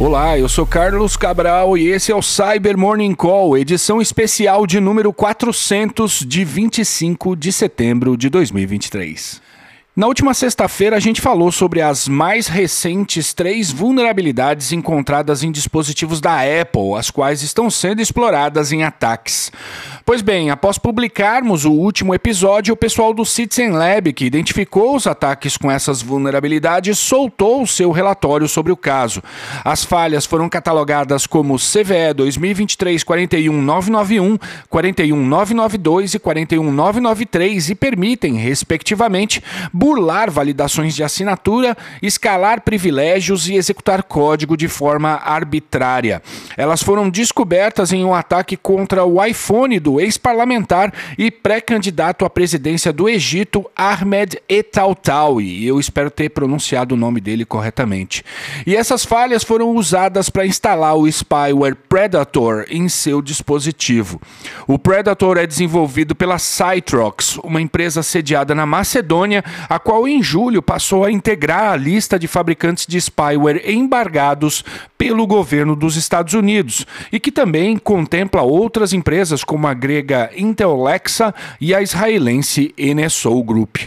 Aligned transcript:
Olá, 0.00 0.38
eu 0.38 0.48
sou 0.48 0.64
Carlos 0.64 1.16
Cabral 1.16 1.76
e 1.76 1.88
esse 1.88 2.12
é 2.12 2.14
o 2.14 2.22
Cyber 2.22 2.78
Morning 2.78 3.16
Call, 3.16 3.58
edição 3.58 4.00
especial 4.00 4.64
de 4.64 4.78
número 4.78 5.12
400 5.12 6.20
de 6.20 6.44
25 6.44 7.34
de 7.34 7.52
setembro 7.52 8.16
de 8.16 8.28
2023. 8.30 9.42
Na 9.98 10.06
última 10.06 10.32
sexta-feira, 10.32 10.94
a 10.94 11.00
gente 11.00 11.20
falou 11.20 11.50
sobre 11.50 11.82
as 11.82 12.06
mais 12.06 12.46
recentes 12.46 13.34
três 13.34 13.72
vulnerabilidades 13.72 14.70
encontradas 14.70 15.42
em 15.42 15.50
dispositivos 15.50 16.20
da 16.20 16.36
Apple, 16.36 16.94
as 16.96 17.10
quais 17.10 17.42
estão 17.42 17.68
sendo 17.68 18.00
exploradas 18.00 18.70
em 18.70 18.84
ataques. 18.84 19.50
Pois 20.06 20.22
bem, 20.22 20.50
após 20.50 20.78
publicarmos 20.78 21.64
o 21.64 21.72
último 21.72 22.14
episódio, 22.14 22.72
o 22.72 22.76
pessoal 22.76 23.12
do 23.12 23.26
Citizen 23.26 23.72
Lab, 23.72 24.12
que 24.12 24.24
identificou 24.24 24.94
os 24.94 25.06
ataques 25.06 25.56
com 25.56 25.68
essas 25.68 26.00
vulnerabilidades, 26.00 26.96
soltou 26.96 27.62
o 27.62 27.66
seu 27.66 27.90
relatório 27.90 28.48
sobre 28.48 28.70
o 28.70 28.76
caso. 28.76 29.20
As 29.64 29.84
falhas 29.84 30.24
foram 30.24 30.48
catalogadas 30.48 31.26
como 31.26 31.58
CVE 31.58 32.14
2023 32.14 33.02
41991, 33.02 34.38
41992 34.70 36.14
e 36.14 36.18
41993 36.20 37.70
e 37.70 37.74
permitem, 37.74 38.36
respectivamente, 38.36 39.42
burlar 39.88 40.30
validações 40.30 40.94
de 40.94 41.02
assinatura, 41.02 41.74
escalar 42.02 42.60
privilégios 42.60 43.48
e 43.48 43.54
executar 43.54 44.02
código 44.02 44.54
de 44.54 44.68
forma 44.68 45.14
arbitrária. 45.24 46.22
Elas 46.58 46.82
foram 46.82 47.08
descobertas 47.08 47.90
em 47.90 48.04
um 48.04 48.12
ataque 48.12 48.54
contra 48.54 49.02
o 49.06 49.24
iPhone 49.24 49.80
do 49.80 49.98
ex-parlamentar 49.98 50.92
e 51.16 51.30
pré-candidato 51.30 52.26
à 52.26 52.28
presidência 52.28 52.92
do 52.92 53.08
Egito, 53.08 53.64
Ahmed 53.74 54.38
Etaltawi. 54.46 55.66
Eu 55.66 55.80
espero 55.80 56.10
ter 56.10 56.28
pronunciado 56.28 56.94
o 56.94 56.98
nome 56.98 57.18
dele 57.18 57.46
corretamente. 57.46 58.22
E 58.66 58.76
essas 58.76 59.06
falhas 59.06 59.42
foram 59.42 59.70
usadas 59.70 60.28
para 60.28 60.44
instalar 60.44 60.96
o 60.96 61.10
spyware 61.10 61.76
Predator 61.88 62.66
em 62.68 62.90
seu 62.90 63.22
dispositivo. 63.22 64.20
O 64.66 64.78
Predator 64.78 65.38
é 65.38 65.46
desenvolvido 65.46 66.14
pela 66.14 66.38
Cytrox, 66.38 67.38
uma 67.38 67.62
empresa 67.62 68.02
sediada 68.02 68.54
na 68.54 68.66
Macedônia, 68.66 69.42
a 69.66 69.77
qual 69.78 70.06
em 70.06 70.22
julho 70.22 70.62
passou 70.62 71.04
a 71.04 71.10
integrar 71.10 71.72
a 71.72 71.76
lista 71.76 72.18
de 72.18 72.26
fabricantes 72.26 72.86
de 72.86 73.00
spyware 73.00 73.62
embargados 73.70 74.64
pelo 74.96 75.26
governo 75.26 75.76
dos 75.76 75.96
Estados 75.96 76.34
Unidos 76.34 76.86
e 77.12 77.20
que 77.20 77.32
também 77.32 77.76
contempla 77.76 78.42
outras 78.42 78.92
empresas 78.92 79.44
como 79.44 79.66
a 79.66 79.74
grega 79.74 80.30
Intellexa 80.36 81.34
e 81.60 81.74
a 81.74 81.82
israelense 81.82 82.74
NSO 82.78 83.42
Group. 83.42 83.78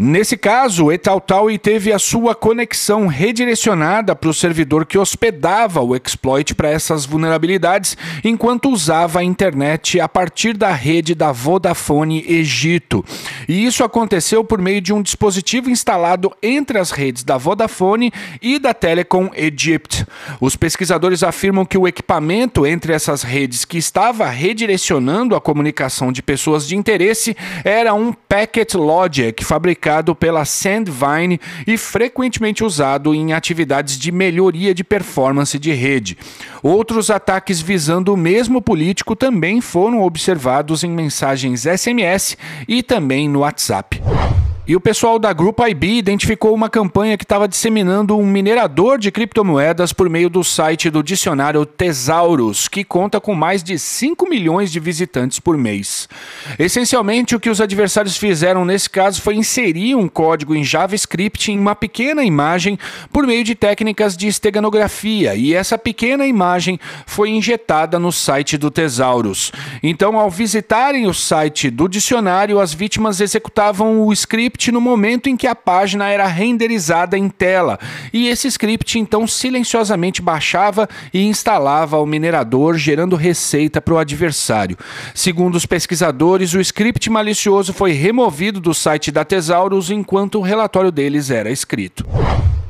Nesse 0.00 0.36
caso, 0.36 0.92
Etaltaui 0.92 1.58
teve 1.58 1.92
a 1.92 1.98
sua 1.98 2.32
conexão 2.32 3.08
redirecionada 3.08 4.14
para 4.14 4.30
o 4.30 4.34
servidor 4.34 4.86
que 4.86 4.96
hospedava 4.96 5.82
o 5.82 5.96
exploit 5.96 6.54
para 6.54 6.70
essas 6.70 7.04
vulnerabilidades, 7.04 7.96
enquanto 8.22 8.70
usava 8.70 9.18
a 9.18 9.24
internet 9.24 9.98
a 9.98 10.08
partir 10.08 10.56
da 10.56 10.70
rede 10.70 11.16
da 11.16 11.32
Vodafone 11.32 12.24
Egito. 12.28 13.04
E 13.48 13.66
isso 13.66 13.82
aconteceu 13.82 14.44
por 14.44 14.62
meio 14.62 14.80
de 14.80 14.92
um 14.92 15.02
dispositivo 15.02 15.68
instalado 15.68 16.32
entre 16.40 16.78
as 16.78 16.92
redes 16.92 17.24
da 17.24 17.36
Vodafone 17.36 18.12
e 18.40 18.60
da 18.60 18.72
Telecom 18.72 19.30
Egypt. 19.34 20.06
Os 20.40 20.54
pesquisadores 20.54 21.24
afirmam 21.24 21.66
que 21.66 21.76
o 21.76 21.88
equipamento 21.88 22.64
entre 22.64 22.92
essas 22.92 23.24
redes 23.24 23.64
que 23.64 23.78
estava 23.78 24.28
redirecionando 24.28 25.34
a 25.34 25.40
comunicação 25.40 26.12
de 26.12 26.22
pessoas 26.22 26.68
de 26.68 26.76
interesse 26.76 27.36
era 27.64 27.92
um 27.92 28.12
Packet 28.12 28.74
Logic 28.74 29.44
fabricado 29.44 29.87
pela 30.14 30.44
Sandvine 30.44 31.40
e 31.66 31.76
frequentemente 31.76 32.64
usado 32.64 33.14
em 33.14 33.32
atividades 33.32 33.98
de 33.98 34.12
melhoria 34.12 34.74
de 34.74 34.84
performance 34.84 35.58
de 35.58 35.72
rede. 35.72 36.16
Outros 36.62 37.10
ataques 37.10 37.60
visando 37.60 38.12
o 38.12 38.16
mesmo 38.16 38.60
político 38.60 39.14
também 39.14 39.60
foram 39.60 40.02
observados 40.02 40.84
em 40.84 40.90
mensagens 40.90 41.62
SMS 41.62 42.36
e 42.66 42.82
também 42.82 43.28
no 43.28 43.40
WhatsApp. 43.40 44.02
E 44.68 44.76
o 44.76 44.80
pessoal 44.80 45.18
da 45.18 45.32
Group 45.32 45.60
IB 45.60 45.96
identificou 45.96 46.52
uma 46.52 46.68
campanha 46.68 47.16
que 47.16 47.24
estava 47.24 47.48
disseminando 47.48 48.18
um 48.18 48.26
minerador 48.26 48.98
de 48.98 49.10
criptomoedas 49.10 49.94
por 49.94 50.10
meio 50.10 50.28
do 50.28 50.44
site 50.44 50.90
do 50.90 51.02
dicionário 51.02 51.64
Tesaurus, 51.64 52.68
que 52.68 52.84
conta 52.84 53.18
com 53.18 53.34
mais 53.34 53.62
de 53.62 53.78
5 53.78 54.28
milhões 54.28 54.70
de 54.70 54.78
visitantes 54.78 55.40
por 55.40 55.56
mês. 55.56 56.06
Essencialmente, 56.58 57.34
o 57.34 57.40
que 57.40 57.48
os 57.48 57.62
adversários 57.62 58.18
fizeram 58.18 58.62
nesse 58.62 58.90
caso 58.90 59.22
foi 59.22 59.36
inserir 59.36 59.94
um 59.94 60.06
código 60.06 60.54
em 60.54 60.62
JavaScript 60.62 61.50
em 61.50 61.58
uma 61.58 61.74
pequena 61.74 62.22
imagem 62.22 62.78
por 63.10 63.26
meio 63.26 63.44
de 63.44 63.54
técnicas 63.54 64.18
de 64.18 64.26
esteganografia, 64.26 65.34
e 65.34 65.54
essa 65.54 65.78
pequena 65.78 66.26
imagem 66.26 66.78
foi 67.06 67.30
injetada 67.30 67.98
no 67.98 68.12
site 68.12 68.58
do 68.58 68.70
Tesaurus. 68.70 69.50
Então, 69.82 70.18
ao 70.18 70.30
visitarem 70.30 71.06
o 71.06 71.14
site 71.14 71.70
do 71.70 71.88
dicionário, 71.88 72.60
as 72.60 72.74
vítimas 72.74 73.22
executavam 73.22 74.02
o 74.02 74.12
script 74.12 74.57
script 74.58 74.72
no 74.72 74.80
momento 74.80 75.28
em 75.28 75.36
que 75.36 75.46
a 75.46 75.54
página 75.54 76.08
era 76.08 76.26
renderizada 76.26 77.16
em 77.16 77.28
tela, 77.28 77.78
e 78.12 78.26
esse 78.26 78.48
script 78.48 78.98
então 78.98 79.26
silenciosamente 79.26 80.20
baixava 80.20 80.88
e 81.14 81.22
instalava 81.22 81.98
o 81.98 82.06
minerador, 82.06 82.76
gerando 82.76 83.14
receita 83.14 83.80
para 83.80 83.94
o 83.94 83.98
adversário. 83.98 84.76
Segundo 85.14 85.54
os 85.54 85.64
pesquisadores, 85.64 86.52
o 86.54 86.60
script 86.60 87.08
malicioso 87.08 87.72
foi 87.72 87.92
removido 87.92 88.60
do 88.60 88.74
site 88.74 89.12
da 89.12 89.24
Tesaurus 89.24 89.90
enquanto 89.90 90.38
o 90.38 90.42
relatório 90.42 90.90
deles 90.90 91.30
era 91.30 91.50
escrito. 91.50 92.04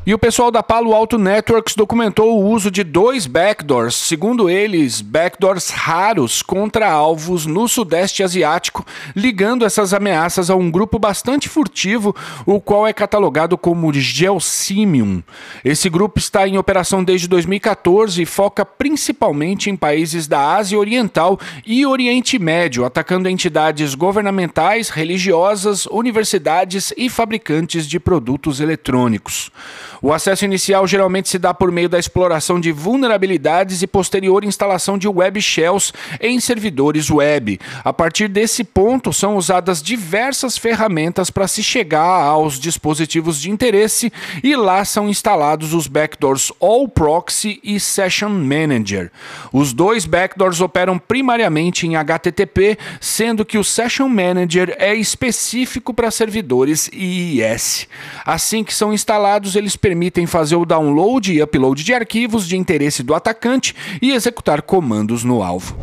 E 0.09 0.15
o 0.15 0.19
pessoal 0.19 0.51
da 0.51 0.63
Palo 0.63 0.95
Alto 0.95 1.19
Networks 1.19 1.75
documentou 1.75 2.39
o 2.39 2.49
uso 2.49 2.71
de 2.71 2.83
dois 2.83 3.27
backdoors, 3.27 3.95
segundo 3.95 4.49
eles, 4.49 5.03
backdoors 5.03 5.69
raros 5.69 6.41
contra 6.41 6.91
alvos 6.91 7.45
no 7.45 7.69
Sudeste 7.69 8.23
Asiático, 8.23 8.87
ligando 9.15 9.67
essas 9.67 9.93
ameaças 9.93 10.49
a 10.49 10.57
um 10.57 10.71
grupo 10.71 10.99
bastante 10.99 11.47
furtivo, 11.47 12.17
o 12.47 12.59
qual 12.59 12.87
é 12.87 12.93
catalogado 12.95 13.59
como 13.59 13.93
Geosimium. 13.93 15.23
Esse 15.63 15.91
grupo 15.91 16.19
está 16.19 16.49
em 16.49 16.57
operação 16.57 17.05
desde 17.05 17.29
2014 17.29 18.23
e 18.23 18.25
foca 18.25 18.65
principalmente 18.65 19.69
em 19.69 19.77
países 19.77 20.27
da 20.27 20.55
Ásia 20.55 20.79
Oriental 20.79 21.39
e 21.67 21.85
Oriente 21.85 22.39
Médio, 22.39 22.87
atacando 22.87 23.29
entidades 23.29 23.95
governamentais, 23.95 24.89
religiosas, 24.89 25.85
universidades 25.85 26.95
e 26.97 27.11
fabricantes 27.11 27.87
de 27.87 28.01
produtos 28.01 28.59
eletrônicos. 28.59 29.53
O 30.01 30.13
acesso 30.13 30.45
inicial 30.45 30.87
geralmente 30.87 31.29
se 31.29 31.39
dá 31.39 31.53
por 31.53 31.73
meio 31.73 31.89
da 31.89 31.99
exploração 31.99 32.61
de 32.61 32.73
vulnerabilidades 32.73 33.83
e 33.83 33.87
posterior 33.87 34.45
instalação 34.45 34.97
de 34.97 35.09
web 35.09 35.41
shells 35.41 35.93
em 36.21 36.39
servidores 36.41 37.11
web. 37.11 37.59
A 37.85 37.93
partir 37.93 38.29
desse 38.29 38.65
ponto, 38.65 39.13
são 39.13 39.37
usadas 39.37 39.83
diversas 39.83 40.57
ferramentas 40.57 41.31
para 41.31 41.49
se 41.49 41.63
chegar 41.63 42.23
aos 42.23 42.59
dispositivos 42.59 43.41
de 43.41 43.51
interesse 43.51 44.13
e 44.43 44.55
lá 44.55 44.85
são 44.85 45.09
instalados 45.09 45.75
os 45.75 45.87
backdoors 45.87 46.53
All 46.61 46.89
Proxy 46.89 47.61
e 47.63 47.81
Session 47.81 48.29
Manager. 48.31 49.11
Os 49.53 49.73
dois 49.73 50.05
backdoors 50.05 50.61
operam 50.61 50.99
primariamente 50.99 51.87
em 51.87 51.97
HTTP, 51.97 52.79
sendo 53.01 53.45
que 53.45 53.59
o 53.59 53.65
Session 53.65 54.09
Manager 54.09 54.75
é 54.79 54.95
específico 54.95 55.93
para 55.93 56.11
servidores 56.11 56.89
IIS. 56.93 57.89
Assim 58.25 58.63
que 58.63 58.75
são 58.75 58.93
instalados, 58.93 59.57
eles 59.57 59.77
permitem 59.89 60.27
fazer 60.27 60.55
o 60.55 60.67
download 60.67 61.33
e 61.33 61.43
upload 61.43 61.83
de 61.83 61.95
arquivos 61.95 62.47
de 62.47 62.59
interesse 62.59 63.03
do 63.03 63.15
atacante 63.15 63.75
e 64.03 64.13
executar 64.13 64.61
comandos 64.61 65.25
no 65.25 65.43
alvo. 65.43 65.75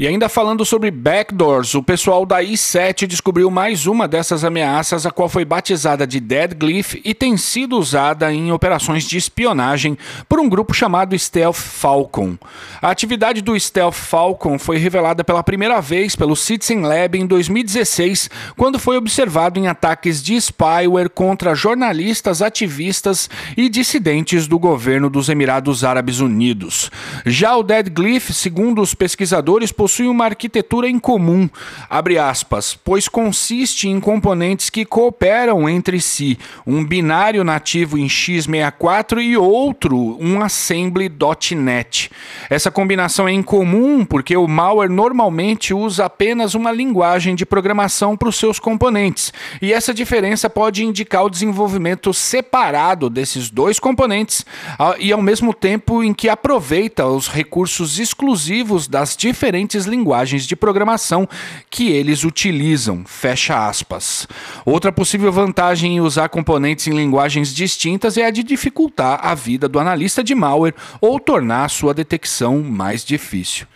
E 0.00 0.06
ainda 0.06 0.30
falando 0.30 0.64
sobre 0.64 0.90
backdoors, 0.90 1.74
o 1.74 1.82
pessoal 1.82 2.24
da 2.24 2.42
i7 2.42 3.06
descobriu 3.06 3.50
mais 3.50 3.86
uma 3.86 4.08
dessas 4.08 4.44
ameaças, 4.44 5.04
a 5.04 5.10
qual 5.10 5.28
foi 5.28 5.44
batizada 5.44 6.06
de 6.06 6.18
Dead 6.18 6.54
Glyph 6.54 6.94
e 7.04 7.12
tem 7.12 7.36
sido 7.36 7.76
usada 7.76 8.32
em 8.32 8.50
operações 8.50 9.04
de 9.04 9.18
espionagem 9.18 9.98
por 10.26 10.40
um 10.40 10.48
grupo 10.48 10.72
chamado 10.72 11.18
Stealth 11.18 11.56
Falcon. 11.56 12.38
A 12.80 12.88
atividade 12.88 13.42
do 13.42 13.60
Stealth 13.60 13.92
Falcon 13.92 14.58
foi 14.58 14.78
revelada 14.78 15.22
pela 15.22 15.42
primeira 15.42 15.78
vez 15.82 16.16
pelo 16.16 16.34
Citizen 16.34 16.80
Lab 16.80 17.18
em 17.18 17.26
2016, 17.26 18.30
quando 18.56 18.78
foi 18.78 18.96
observado 18.96 19.58
em 19.58 19.68
ataques 19.68 20.22
de 20.22 20.34
spyware 20.40 21.10
contra 21.10 21.54
jornalistas, 21.54 22.40
ativistas 22.40 23.28
e 23.54 23.68
dissidentes 23.68 24.46
do 24.46 24.58
governo 24.58 25.10
dos 25.10 25.28
Emirados 25.28 25.84
Árabes 25.84 26.20
Unidos. 26.20 26.90
Já 27.26 27.54
o 27.54 27.62
Dead 27.62 27.90
Glyph, 27.90 28.30
segundo 28.30 28.80
os 28.80 28.94
pesquisadores, 28.94 29.70
possui 29.70 29.89
uma 29.98 30.24
arquitetura 30.26 30.88
em 30.88 30.98
comum, 30.98 31.48
abre 31.88 32.18
aspas, 32.18 32.74
pois 32.74 33.08
consiste 33.08 33.88
em 33.88 33.98
componentes 33.98 34.70
que 34.70 34.84
cooperam 34.84 35.68
entre 35.68 36.00
si, 36.00 36.38
um 36.66 36.84
binário 36.84 37.42
nativo 37.42 37.98
em 37.98 38.06
x64 38.06 39.22
e 39.22 39.36
outro, 39.36 40.16
um 40.20 40.40
assembly.net. 40.40 42.10
Essa 42.48 42.70
combinação 42.70 43.28
é 43.28 43.32
incomum 43.32 44.04
porque 44.04 44.36
o 44.36 44.46
malware 44.46 44.90
normalmente 44.90 45.74
usa 45.74 46.04
apenas 46.04 46.54
uma 46.54 46.72
linguagem 46.72 47.34
de 47.34 47.44
programação 47.44 48.16
para 48.16 48.28
os 48.28 48.36
seus 48.36 48.58
componentes, 48.58 49.32
e 49.60 49.72
essa 49.72 49.92
diferença 49.92 50.48
pode 50.48 50.84
indicar 50.84 51.24
o 51.24 51.30
desenvolvimento 51.30 52.14
separado 52.14 53.10
desses 53.10 53.50
dois 53.50 53.78
componentes 53.78 54.44
e 54.98 55.12
ao 55.12 55.22
mesmo 55.22 55.52
tempo 55.52 56.02
em 56.02 56.14
que 56.14 56.28
aproveita 56.28 57.06
os 57.06 57.28
recursos 57.28 57.98
exclusivos 57.98 58.86
das 58.86 59.16
diferentes 59.16 59.79
linguagens 59.86 60.46
de 60.46 60.56
programação 60.56 61.28
que 61.68 61.90
eles 61.90 62.24
utilizam. 62.24 63.04
Fecha 63.06 63.66
aspas. 63.68 64.26
Outra 64.64 64.92
possível 64.92 65.32
vantagem 65.32 65.96
em 65.96 66.00
usar 66.00 66.28
componentes 66.28 66.86
em 66.86 66.92
linguagens 66.92 67.54
distintas 67.54 68.16
é 68.16 68.26
a 68.26 68.30
de 68.30 68.42
dificultar 68.42 69.20
a 69.22 69.34
vida 69.34 69.68
do 69.68 69.78
analista 69.78 70.22
de 70.22 70.34
malware 70.34 70.74
ou 71.00 71.18
tornar 71.18 71.68
sua 71.68 71.94
detecção 71.94 72.62
mais 72.62 73.04
difícil. 73.04 73.66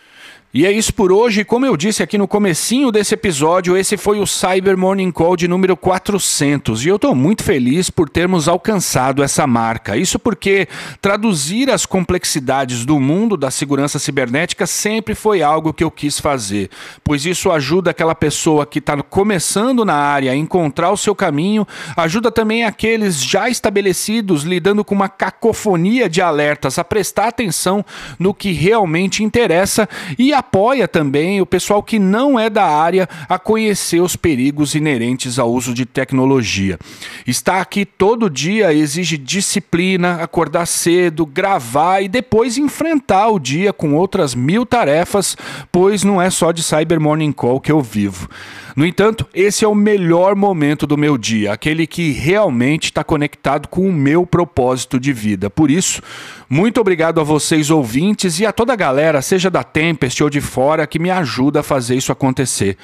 E 0.56 0.64
é 0.64 0.70
isso 0.70 0.94
por 0.94 1.10
hoje. 1.10 1.44
Como 1.44 1.66
eu 1.66 1.76
disse 1.76 2.00
aqui 2.00 2.16
no 2.16 2.28
comecinho 2.28 2.92
desse 2.92 3.12
episódio, 3.12 3.76
esse 3.76 3.96
foi 3.96 4.20
o 4.20 4.26
Cyber 4.26 4.78
Morning 4.78 5.10
Call 5.10 5.36
de 5.36 5.48
número 5.48 5.76
400 5.76 6.84
e 6.84 6.88
eu 6.88 6.94
estou 6.94 7.12
muito 7.12 7.42
feliz 7.42 7.90
por 7.90 8.08
termos 8.08 8.46
alcançado 8.46 9.20
essa 9.20 9.48
marca. 9.48 9.96
Isso 9.96 10.16
porque 10.16 10.68
traduzir 11.02 11.68
as 11.68 11.84
complexidades 11.84 12.86
do 12.86 13.00
mundo 13.00 13.36
da 13.36 13.50
segurança 13.50 13.98
cibernética 13.98 14.64
sempre 14.64 15.16
foi 15.16 15.42
algo 15.42 15.72
que 15.72 15.82
eu 15.82 15.90
quis 15.90 16.20
fazer, 16.20 16.70
pois 17.02 17.26
isso 17.26 17.50
ajuda 17.50 17.90
aquela 17.90 18.14
pessoa 18.14 18.64
que 18.64 18.78
está 18.78 18.96
começando 19.02 19.84
na 19.84 19.96
área 19.96 20.30
a 20.30 20.36
encontrar 20.36 20.92
o 20.92 20.96
seu 20.96 21.16
caminho, 21.16 21.66
ajuda 21.96 22.30
também 22.30 22.62
aqueles 22.62 23.20
já 23.20 23.48
estabelecidos 23.48 24.44
lidando 24.44 24.84
com 24.84 24.94
uma 24.94 25.08
cacofonia 25.08 26.08
de 26.08 26.22
alertas 26.22 26.78
a 26.78 26.84
prestar 26.84 27.26
atenção 27.26 27.84
no 28.20 28.32
que 28.32 28.52
realmente 28.52 29.24
interessa 29.24 29.88
e 30.16 30.32
a 30.32 30.43
apoia 30.44 30.86
também 30.86 31.40
o 31.40 31.46
pessoal 31.46 31.82
que 31.82 31.98
não 31.98 32.38
é 32.38 32.50
da 32.50 32.64
área 32.64 33.08
a 33.28 33.38
conhecer 33.38 34.00
os 34.00 34.14
perigos 34.14 34.74
inerentes 34.74 35.38
ao 35.38 35.50
uso 35.50 35.72
de 35.72 35.86
tecnologia. 35.86 36.78
Estar 37.26 37.60
aqui 37.60 37.86
todo 37.86 38.28
dia 38.28 38.72
exige 38.74 39.16
disciplina, 39.16 40.22
acordar 40.22 40.66
cedo, 40.66 41.24
gravar 41.24 42.02
e 42.02 42.08
depois 42.08 42.58
enfrentar 42.58 43.28
o 43.28 43.38
dia 43.38 43.72
com 43.72 43.94
outras 43.94 44.34
mil 44.34 44.66
tarefas, 44.66 45.34
pois 45.72 46.04
não 46.04 46.20
é 46.20 46.28
só 46.28 46.52
de 46.52 46.62
Cyber 46.62 47.00
Morning 47.00 47.32
Call 47.32 47.60
que 47.60 47.72
eu 47.72 47.80
vivo. 47.80 48.28
No 48.76 48.84
entanto, 48.84 49.26
esse 49.32 49.64
é 49.64 49.68
o 49.68 49.74
melhor 49.74 50.34
momento 50.34 50.84
do 50.86 50.96
meu 50.96 51.16
dia, 51.16 51.52
aquele 51.52 51.86
que 51.86 52.10
realmente 52.10 52.86
está 52.86 53.04
conectado 53.04 53.68
com 53.68 53.88
o 53.88 53.92
meu 53.92 54.26
propósito 54.26 54.98
de 54.98 55.12
vida. 55.12 55.48
Por 55.48 55.70
isso, 55.70 56.02
muito 56.48 56.80
obrigado 56.80 57.20
a 57.20 57.24
vocês 57.24 57.70
ouvintes 57.70 58.40
e 58.40 58.46
a 58.46 58.52
toda 58.52 58.72
a 58.72 58.76
galera, 58.76 59.22
seja 59.22 59.48
da 59.48 59.62
Tempest 59.62 60.22
ou 60.24 60.28
de 60.28 60.40
fora, 60.40 60.88
que 60.88 60.98
me 60.98 61.08
ajuda 61.08 61.60
a 61.60 61.62
fazer 61.62 61.94
isso 61.94 62.10
acontecer. 62.10 62.76